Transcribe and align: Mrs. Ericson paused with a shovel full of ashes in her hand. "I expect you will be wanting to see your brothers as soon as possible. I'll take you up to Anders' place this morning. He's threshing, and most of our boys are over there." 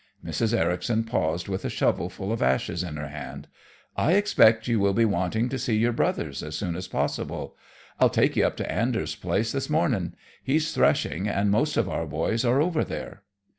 Mrs. 0.25 0.51
Ericson 0.57 1.03
paused 1.03 1.47
with 1.47 1.63
a 1.63 1.69
shovel 1.69 2.09
full 2.09 2.31
of 2.31 2.41
ashes 2.41 2.81
in 2.81 2.97
her 2.97 3.09
hand. 3.09 3.47
"I 3.95 4.13
expect 4.13 4.67
you 4.67 4.79
will 4.79 4.93
be 4.95 5.05
wanting 5.05 5.47
to 5.49 5.59
see 5.59 5.77
your 5.77 5.91
brothers 5.91 6.41
as 6.41 6.55
soon 6.55 6.75
as 6.75 6.87
possible. 6.87 7.55
I'll 7.99 8.09
take 8.09 8.35
you 8.35 8.43
up 8.43 8.57
to 8.57 8.71
Anders' 8.71 9.13
place 9.13 9.51
this 9.51 9.69
morning. 9.69 10.13
He's 10.43 10.73
threshing, 10.73 11.27
and 11.27 11.51
most 11.51 11.77
of 11.77 11.87
our 11.87 12.07
boys 12.07 12.43
are 12.43 12.59
over 12.63 12.83
there." 12.83 13.21